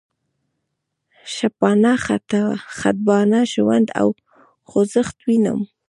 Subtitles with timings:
[1.33, 1.93] شپانه،
[2.77, 4.07] خټبانه، ژوند او
[4.69, 5.59] خوځښت وینم.